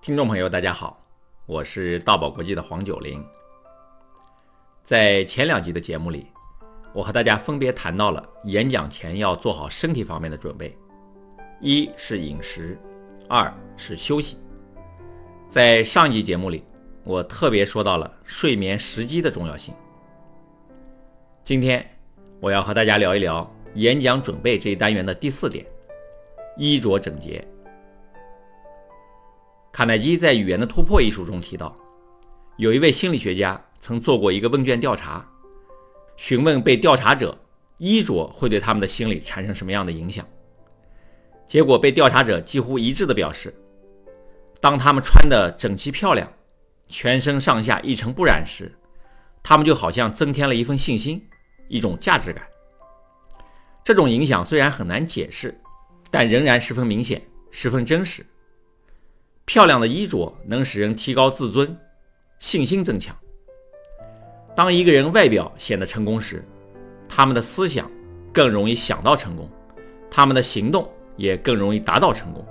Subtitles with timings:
[0.00, 1.02] 听众朋友，大家好，
[1.46, 3.26] 我是道宝国际的黄九龄。
[4.84, 6.28] 在前两集的节目里，
[6.94, 10.78] 我和大家分别谈到了演讲前要做好身体方面的准备，
[11.60, 12.78] 一是饮食，
[13.28, 14.38] 二是休息。
[15.48, 16.62] 在上集节目里，
[17.02, 19.74] 我特别说到了睡眠时机的重要性。
[21.42, 21.84] 今天
[22.38, 25.66] 我要和大家聊一聊演讲准备这一单元的第四点：
[26.56, 27.44] 衣着整洁。
[29.76, 31.76] 卡耐基在《语言的突破》一书中提到，
[32.56, 35.28] 有一位心理学家曾做过一个问卷调查，
[36.16, 37.38] 询问被调查者
[37.76, 40.26] 衣着会对他们的心理产生什么样的影响。
[41.46, 43.54] 结果被调查者几乎一致的表示，
[44.62, 46.32] 当他们穿的整齐漂亮，
[46.88, 48.72] 全身上下一尘不染时，
[49.42, 51.28] 他们就好像增添了一份信心。
[51.68, 52.46] 一种价值感，
[53.84, 55.60] 这种影响虽然很难解释，
[56.10, 58.24] 但仍然十分明显，十分真实。
[59.46, 61.78] 漂亮的衣着能使人提高自尊，
[62.40, 63.16] 信心增强。
[64.56, 66.44] 当一个人外表显得成功时，
[67.08, 67.88] 他们的思想
[68.32, 69.48] 更容易想到成功，
[70.10, 72.44] 他们的行动也更容易达到成功。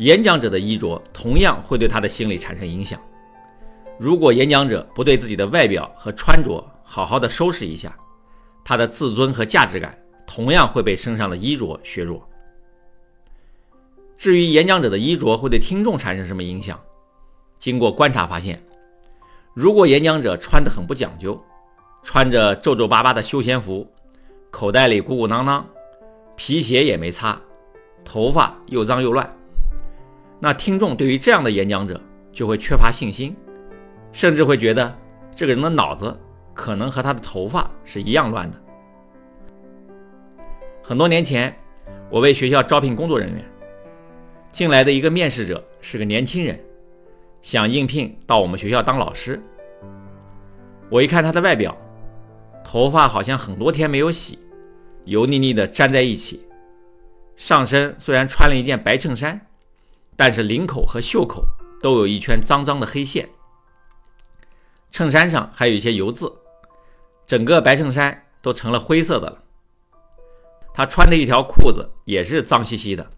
[0.00, 3.00] 演讲者的衣着同样会对他的心理产生影响。
[3.98, 7.96] 如果演讲者不对自己的外表和穿着，好好的收拾一下，
[8.62, 12.28] 他的自尊和价值感同样会被身上的衣着削弱。
[14.18, 16.80] 至于演讲者的衣着会对听众产生什么影响，
[17.58, 18.62] 经过观察发现，
[19.54, 21.40] 如果演讲者穿得很不讲究，
[22.02, 23.86] 穿着皱皱巴巴的休闲服，
[24.50, 25.68] 口袋里鼓鼓囊囊，
[26.34, 27.40] 皮鞋也没擦，
[28.04, 29.36] 头发又脏又乱，
[30.40, 32.00] 那听众对于这样的演讲者
[32.32, 33.36] 就会缺乏信心，
[34.10, 34.98] 甚至会觉得
[35.34, 36.18] 这个人的脑子。
[36.54, 38.60] 可能和他的头发是一样乱的。
[40.82, 41.56] 很多年前，
[42.10, 43.44] 我为学校招聘工作人员，
[44.50, 46.64] 进来的一个面试者是个年轻人，
[47.42, 49.42] 想应聘到我们学校当老师。
[50.90, 51.76] 我一看他的外表，
[52.64, 54.38] 头发好像很多天没有洗，
[55.04, 56.46] 油腻腻的粘在一起。
[57.36, 59.46] 上身虽然穿了一件白衬衫，
[60.16, 61.44] 但是领口和袖口
[61.80, 63.28] 都有一圈脏脏的黑线，
[64.90, 66.32] 衬衫上还有一些油渍。
[67.26, 69.42] 整个白衬衫都成了灰色的了，
[70.72, 73.10] 他穿的一条裤子也是脏兮兮的，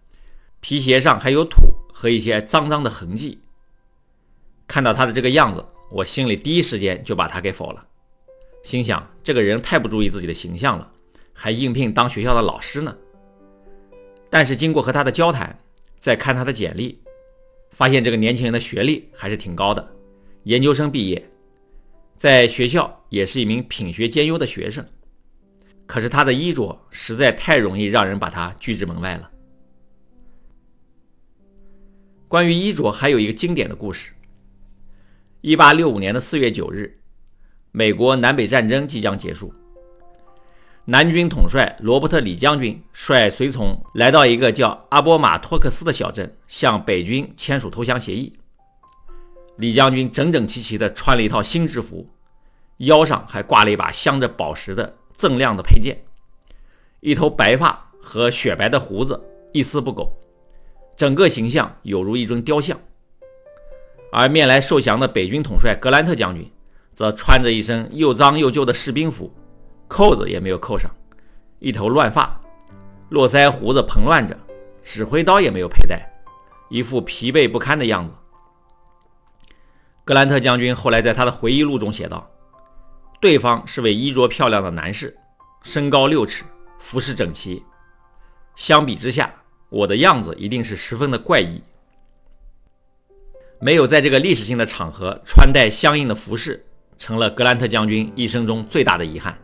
[0.60, 3.40] 皮鞋上还有土和一些脏脏的痕迹。
[4.68, 7.86] 看到他的这个样子，我心里第一时间就把他给否了，
[8.62, 10.92] 心想这个人太不注意自己的形象了，
[11.32, 12.96] 还应聘当学校的老师呢。
[14.28, 15.58] 但是经过和他的交谈，
[15.98, 17.00] 再看他的简历，
[17.70, 19.90] 发现这个年轻人的学历还是挺高的，
[20.44, 21.28] 研究生毕业。
[22.16, 24.86] 在学校也是一名品学兼优的学生，
[25.86, 29.30] 可是他的衣着实在太容易让人把他拒之门外了。
[32.30, 34.12] 关于衣着，还有一个经典的故事。
[35.40, 37.00] 一八六五年的四月九日，
[37.72, 39.52] 美国南北战争即将结束，
[40.84, 48.34] 南军统帅罗伯特·李将军率随从来到一个叫阿波马托克斯的小镇，向北军签署投降协议。
[49.56, 52.08] 李将军整整齐齐地穿了一套新制服，
[52.76, 56.04] 腰上还挂了一把镶着宝石的锃亮的佩剑，
[57.00, 59.20] 一头白发和雪白的胡子
[59.52, 60.19] 一丝不苟，
[60.96, 62.78] 整个形象有如一尊雕像。
[64.12, 66.50] 而面来受降的北军统帅格兰特将军，
[66.92, 69.32] 则穿着一身又脏又旧的士兵服，
[69.86, 70.90] 扣子也没有扣上，
[71.60, 72.40] 一头乱发，
[73.08, 74.36] 络腮胡子蓬乱着，
[74.82, 76.10] 指挥刀也没有佩戴，
[76.68, 78.14] 一副疲惫不堪的样子。
[80.04, 82.28] 格兰特将军后来在他的回忆录中写道
[83.20, 85.16] ：“对方是位衣着漂亮的男士，
[85.62, 86.42] 身高六尺，
[86.80, 87.64] 服饰整齐。
[88.56, 89.39] 相比之下，
[89.70, 91.62] 我的样子一定是十分的怪异，
[93.58, 96.66] 没有在这个历史性的场合穿戴相应的服饰，
[96.98, 99.38] 成了格兰特将军一生中最大的遗憾。”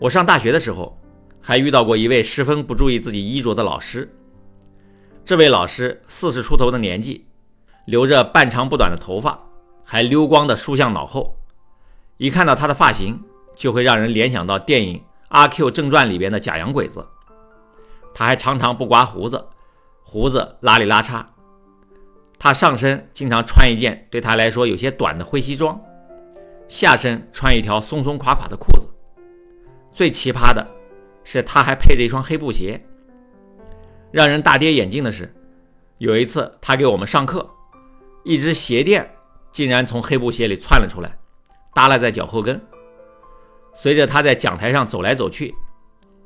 [0.00, 0.98] 我上大学的时候，
[1.40, 4.12] 还遇到过一位十分不注意自己衣着的老师。
[5.24, 7.26] 这位老师四十出头的年纪。
[7.84, 9.42] 留着半长不短的头发，
[9.82, 11.34] 还溜光的梳向脑后，
[12.16, 13.20] 一看到他的发型，
[13.56, 17.04] 就会让人联想到电影《阿 Q 正传》里边的假洋鬼子。
[18.14, 19.46] 他还常常不刮胡子，
[20.02, 21.24] 胡子邋里邋遢。
[22.38, 25.80] 他上身经常穿一件对他来说有些短的灰西装，
[26.68, 28.88] 下身穿一条松松垮垮的裤子。
[29.92, 30.66] 最奇葩的
[31.22, 32.84] 是，他还配着一双黑布鞋。
[34.10, 35.34] 让人大跌眼镜的是，
[35.98, 37.48] 有一次他给我们上课。
[38.24, 39.10] 一只鞋垫
[39.52, 41.18] 竟然从黑布鞋里窜了出来，
[41.74, 42.60] 耷拉在脚后跟。
[43.74, 45.54] 随着他在讲台上走来走去，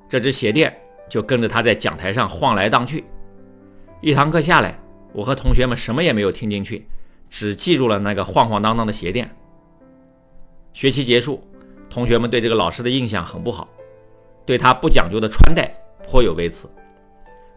[0.08, 3.04] 这只鞋垫就跟着他在讲台上晃来荡去。
[4.00, 4.78] 一堂课下来，
[5.12, 6.86] 我和同学们什么也没有听进去，
[7.30, 9.34] 只记住了那个晃晃荡荡的鞋垫。
[10.72, 11.42] 学期结束，
[11.88, 13.68] 同学们对这个老师的印象很不好，
[14.44, 15.74] 对他不讲究的穿戴
[16.06, 16.68] 颇有微词，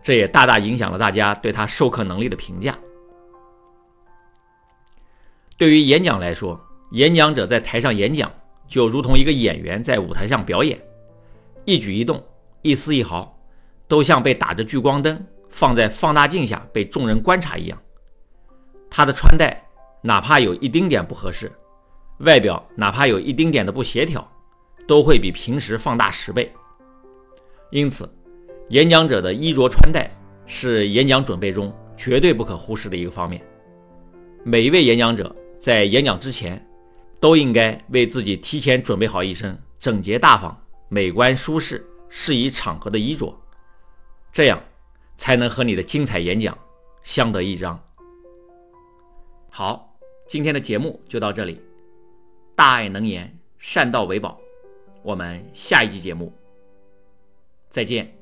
[0.01, 2.77] 这也大大影响了大家对他授课能力的评价。
[5.57, 6.61] 对于演讲来说，
[6.91, 8.31] 演讲者在台上演讲，
[8.69, 10.79] 就如同一个演员在舞台上表演，
[11.65, 12.23] 一举一动、
[12.61, 13.37] 一丝一毫，
[13.89, 17.77] 都像被打着聚光灯放在放大镜下被众人观察一样。
[18.89, 19.67] 他的穿戴
[20.01, 21.51] 哪怕有一丁点不合适，
[22.19, 24.25] 外表哪怕有一丁点的不协调，
[24.87, 26.53] 都会比平时放大十倍。
[27.71, 28.09] 因此，
[28.69, 30.09] 演讲者的衣着穿戴
[30.45, 33.41] 是演讲准备中绝对不可忽视的一个方面。
[34.45, 35.35] 每一位演讲者。
[35.59, 36.65] 在演讲之前，
[37.19, 40.57] 都应该为自己提前准备好一身整洁大方、
[40.87, 43.37] 美观舒适、适宜场合的衣着，
[44.31, 44.61] 这样
[45.17, 46.57] 才能和你的精彩演讲
[47.03, 47.81] 相得益彰。
[49.49, 49.97] 好，
[50.27, 51.59] 今天的节目就到这里，
[52.55, 54.39] 大爱能言，善道为宝，
[55.01, 56.31] 我们下一期节目
[57.69, 58.18] 再见。